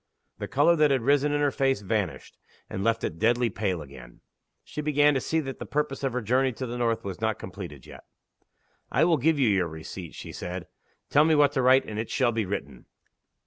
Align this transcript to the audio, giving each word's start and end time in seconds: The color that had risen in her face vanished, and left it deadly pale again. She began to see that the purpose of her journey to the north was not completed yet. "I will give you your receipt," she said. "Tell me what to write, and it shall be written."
The 0.39 0.47
color 0.47 0.75
that 0.77 0.89
had 0.89 1.03
risen 1.03 1.31
in 1.31 1.41
her 1.41 1.51
face 1.51 1.81
vanished, 1.81 2.35
and 2.71 2.83
left 2.83 3.03
it 3.03 3.19
deadly 3.19 3.51
pale 3.51 3.83
again. 3.83 4.21
She 4.63 4.81
began 4.81 5.13
to 5.13 5.21
see 5.21 5.39
that 5.41 5.59
the 5.59 5.65
purpose 5.67 6.03
of 6.03 6.11
her 6.13 6.23
journey 6.23 6.51
to 6.53 6.65
the 6.65 6.75
north 6.79 7.03
was 7.03 7.21
not 7.21 7.37
completed 7.37 7.85
yet. 7.85 8.03
"I 8.91 9.05
will 9.05 9.17
give 9.17 9.37
you 9.37 9.47
your 9.49 9.67
receipt," 9.67 10.15
she 10.15 10.31
said. 10.31 10.65
"Tell 11.11 11.23
me 11.23 11.35
what 11.35 11.51
to 11.51 11.61
write, 11.61 11.85
and 11.85 11.99
it 11.99 12.09
shall 12.09 12.31
be 12.31 12.47
written." 12.47 12.87